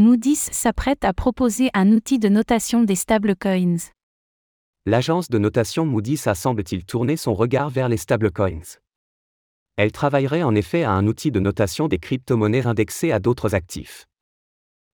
Moody's 0.00 0.48
s'apprête 0.52 1.04
à 1.04 1.12
proposer 1.12 1.68
un 1.74 1.92
outil 1.92 2.18
de 2.18 2.30
notation 2.30 2.82
des 2.82 2.94
stablecoins. 2.94 3.76
L'agence 4.86 5.28
de 5.28 5.36
notation 5.36 5.84
Moody's 5.84 6.26
a 6.26 6.34
semble-t-il 6.34 6.86
tourné 6.86 7.18
son 7.18 7.34
regard 7.34 7.68
vers 7.68 7.90
les 7.90 7.98
stablecoins. 7.98 8.78
Elle 9.76 9.92
travaillerait 9.92 10.44
en 10.44 10.54
effet 10.54 10.82
à 10.82 10.92
un 10.92 11.06
outil 11.06 11.30
de 11.30 11.40
notation 11.40 11.88
des 11.88 11.98
crypto-monnaies 11.98 12.66
indexées 12.66 13.12
à 13.12 13.18
d'autres 13.18 13.54
actifs. 13.54 14.06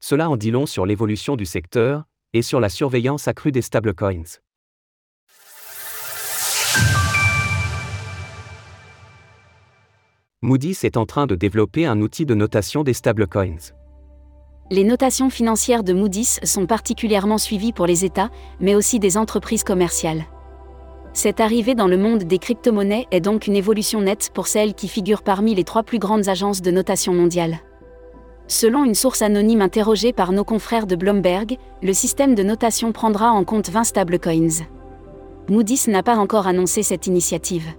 Cela 0.00 0.28
en 0.28 0.36
dit 0.36 0.50
long 0.50 0.66
sur 0.66 0.84
l'évolution 0.84 1.36
du 1.36 1.46
secteur 1.46 2.04
et 2.34 2.42
sur 2.42 2.60
la 2.60 2.68
surveillance 2.68 3.28
accrue 3.28 3.50
des 3.50 3.62
stablecoins. 3.62 4.40
Moody's 10.42 10.84
est 10.84 10.98
en 10.98 11.06
train 11.06 11.26
de 11.26 11.34
développer 11.34 11.86
un 11.86 12.02
outil 12.02 12.26
de 12.26 12.34
notation 12.34 12.84
des 12.84 12.92
stablecoins. 12.92 13.72
Les 14.72 14.84
notations 14.84 15.28
financières 15.28 15.84
de 15.84 15.92
Moody's 15.92 16.40
sont 16.44 16.64
particulièrement 16.64 17.36
suivies 17.36 17.74
pour 17.74 17.84
les 17.84 18.06
États, 18.06 18.30
mais 18.58 18.74
aussi 18.74 18.98
des 18.98 19.18
entreprises 19.18 19.64
commerciales. 19.64 20.24
Cette 21.12 21.40
arrivée 21.40 21.74
dans 21.74 21.88
le 21.88 21.98
monde 21.98 22.22
des 22.22 22.38
crypto-monnaies 22.38 23.06
est 23.10 23.20
donc 23.20 23.46
une 23.46 23.54
évolution 23.54 24.00
nette 24.00 24.30
pour 24.32 24.46
celles 24.46 24.72
qui 24.72 24.88
figurent 24.88 25.24
parmi 25.24 25.54
les 25.54 25.64
trois 25.64 25.82
plus 25.82 25.98
grandes 25.98 26.30
agences 26.30 26.62
de 26.62 26.70
notation 26.70 27.12
mondiales. 27.12 27.58
Selon 28.46 28.86
une 28.86 28.94
source 28.94 29.20
anonyme 29.20 29.60
interrogée 29.60 30.14
par 30.14 30.32
nos 30.32 30.42
confrères 30.42 30.86
de 30.86 30.96
Bloomberg, 30.96 31.58
le 31.82 31.92
système 31.92 32.34
de 32.34 32.42
notation 32.42 32.92
prendra 32.92 33.30
en 33.30 33.44
compte 33.44 33.68
20 33.68 33.84
stablecoins. 33.84 34.64
Moody's 35.50 35.86
n'a 35.86 36.02
pas 36.02 36.16
encore 36.16 36.46
annoncé 36.46 36.82
cette 36.82 37.06
initiative. 37.06 37.74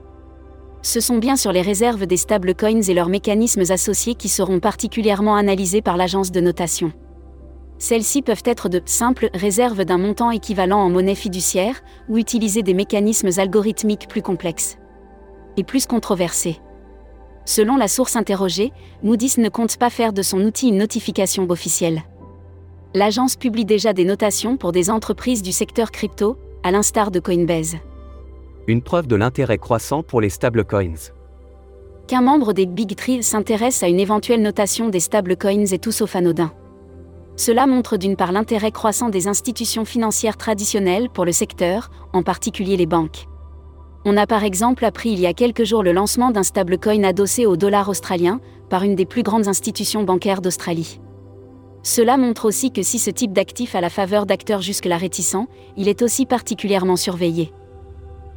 Ce 0.83 0.99
sont 0.99 1.17
bien 1.17 1.37
sur 1.37 1.53
les 1.53 1.61
réserves 1.61 2.05
des 2.05 2.17
stablecoins 2.17 2.81
et 2.81 2.93
leurs 2.93 3.07
mécanismes 3.07 3.63
associés 3.71 4.15
qui 4.15 4.27
seront 4.27 4.59
particulièrement 4.59 5.35
analysés 5.37 5.81
par 5.81 5.95
l'agence 5.95 6.29
de 6.29 6.41
notation. 6.41 6.91
Celles-ci 7.79 8.21
peuvent 8.21 8.43
être 8.45 8.67
de 8.67 8.81
simples 8.85 9.29
réserves 9.33 9.85
d'un 9.85 9.97
montant 9.97 10.29
équivalent 10.29 10.79
en 10.79 10.89
monnaie 10.89 11.15
fiduciaire 11.15 11.81
ou 12.09 12.17
utiliser 12.17 12.63
des 12.63 12.73
mécanismes 12.73 13.29
algorithmiques 13.37 14.09
plus 14.09 14.21
complexes 14.21 14.77
et 15.55 15.63
plus 15.63 15.85
controversés. 15.85 16.59
Selon 17.45 17.77
la 17.77 17.87
source 17.87 18.17
interrogée, 18.17 18.73
Moody's 19.03 19.37
ne 19.37 19.49
compte 19.49 19.77
pas 19.77 19.89
faire 19.89 20.11
de 20.11 20.21
son 20.21 20.41
outil 20.41 20.67
une 20.67 20.77
notification 20.77 21.49
officielle. 21.49 22.03
L'agence 22.93 23.37
publie 23.37 23.65
déjà 23.65 23.93
des 23.93 24.05
notations 24.05 24.57
pour 24.57 24.73
des 24.73 24.89
entreprises 24.89 25.41
du 25.41 25.53
secteur 25.53 25.91
crypto, 25.91 26.37
à 26.63 26.71
l'instar 26.71 27.09
de 27.09 27.19
Coinbase 27.19 27.77
une 28.67 28.81
preuve 28.81 29.07
de 29.07 29.15
l'intérêt 29.15 29.57
croissant 29.57 30.03
pour 30.03 30.21
les 30.21 30.29
stablecoins. 30.29 31.11
Qu'un 32.07 32.21
membre 32.21 32.53
des 32.53 32.65
Big 32.65 32.95
Three 32.95 33.23
s'intéresse 33.23 33.83
à 33.83 33.87
une 33.87 33.99
éventuelle 33.99 34.41
notation 34.41 34.89
des 34.89 34.99
stablecoins 34.99 35.65
est 35.65 35.83
tout 35.83 35.91
sauf 35.91 36.15
anodin. 36.15 36.51
Cela 37.35 37.65
montre 37.65 37.97
d'une 37.97 38.15
part 38.15 38.31
l'intérêt 38.31 38.71
croissant 38.71 39.09
des 39.09 39.27
institutions 39.27 39.85
financières 39.85 40.37
traditionnelles 40.37 41.09
pour 41.09 41.25
le 41.25 41.31
secteur, 41.31 41.89
en 42.13 42.23
particulier 42.23 42.77
les 42.77 42.85
banques. 42.85 43.27
On 44.05 44.17
a 44.17 44.27
par 44.27 44.43
exemple 44.43 44.85
appris 44.85 45.11
il 45.11 45.19
y 45.19 45.27
a 45.27 45.33
quelques 45.33 45.63
jours 45.63 45.81
le 45.81 45.93
lancement 45.93 46.31
d'un 46.31 46.43
stablecoin 46.43 47.03
adossé 47.03 47.45
au 47.45 47.57
dollar 47.57 47.89
australien 47.89 48.39
par 48.69 48.83
une 48.83 48.95
des 48.95 49.05
plus 49.05 49.23
grandes 49.23 49.47
institutions 49.47 50.03
bancaires 50.03 50.41
d'Australie. 50.41 50.99
Cela 51.83 52.17
montre 52.17 52.45
aussi 52.45 52.71
que 52.71 52.83
si 52.83 52.99
ce 52.99 53.09
type 53.09 53.33
d'actif 53.33 53.75
a 53.75 53.81
la 53.81 53.89
faveur 53.89 54.25
d'acteurs 54.25 54.61
jusque-là 54.61 54.97
réticents, 54.97 55.47
il 55.75 55.87
est 55.87 56.01
aussi 56.01 56.25
particulièrement 56.25 56.95
surveillé 56.95 57.51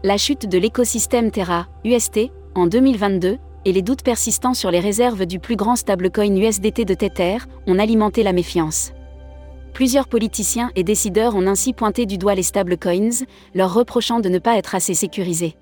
la 0.07 0.19
chute 0.19 0.49
de 0.49 0.57
l'écosystème 0.57 1.33
Terra, 1.33 1.67
UST, 1.85 2.31
en 2.55 2.69
2022, 2.69 3.39
et 3.65 3.73
les 3.73 3.83
doutes 3.83 4.05
persistants 4.05 4.55
sur 4.55 4.71
les 4.71 4.79
réserves 4.79 5.27
du 5.27 5.41
plus 5.41 5.57
grand 5.57 5.75
stablecoin 5.75 6.37
USDT 6.37 6.85
de 6.85 6.95
Tether 6.95 7.39
ont 7.67 7.81
alimenté 7.81 8.23
la 8.23 8.33
méfiance. 8.33 8.93
Plusieurs 9.73 10.07
politiciens 10.07 10.71
et 10.77 10.85
décideurs 10.85 11.35
ont 11.35 11.49
ainsi 11.49 11.73
pointé 11.73 12.07
du 12.07 12.19
doigt 12.19 12.37
les 12.37 12.45
stablecoins, 12.45 13.27
leur 13.53 13.75
reprochant 13.75 14.21
de 14.21 14.29
ne 14.29 14.39
pas 14.39 14.57
être 14.57 14.77
assez 14.77 14.95
sécurisés. 14.95 15.57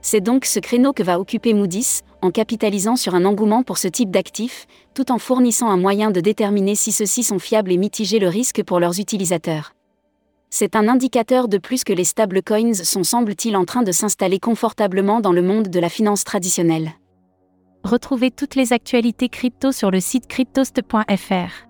C'est 0.00 0.22
donc 0.22 0.46
ce 0.46 0.60
créneau 0.60 0.94
que 0.94 1.02
va 1.02 1.20
occuper 1.20 1.52
Moody's, 1.52 2.00
en 2.22 2.30
capitalisant 2.30 2.96
sur 2.96 3.14
un 3.14 3.26
engouement 3.26 3.64
pour 3.64 3.76
ce 3.76 3.88
type 3.88 4.10
d'actifs, 4.10 4.66
tout 4.94 5.12
en 5.12 5.18
fournissant 5.18 5.68
un 5.68 5.76
moyen 5.76 6.10
de 6.10 6.22
déterminer 6.22 6.74
si 6.74 6.90
ceux-ci 6.90 7.22
sont 7.22 7.38
fiables 7.38 7.70
et 7.70 7.76
mitiger 7.76 8.18
le 8.18 8.28
risque 8.28 8.62
pour 8.62 8.80
leurs 8.80 8.98
utilisateurs. 8.98 9.74
C'est 10.50 10.76
un 10.76 10.88
indicateur 10.88 11.48
de 11.48 11.58
plus 11.58 11.84
que 11.84 11.92
les 11.92 12.04
stablecoins 12.04 12.74
sont 12.74 13.04
semble-t-il 13.04 13.56
en 13.56 13.64
train 13.64 13.82
de 13.82 13.92
s'installer 13.92 14.38
confortablement 14.38 15.20
dans 15.20 15.32
le 15.32 15.42
monde 15.42 15.68
de 15.68 15.80
la 15.80 15.88
finance 15.88 16.24
traditionnelle. 16.24 16.92
Retrouvez 17.84 18.30
toutes 18.30 18.54
les 18.54 18.72
actualités 18.72 19.28
crypto 19.28 19.72
sur 19.72 19.90
le 19.90 20.00
site 20.00 20.26
cryptost.fr. 20.26 21.68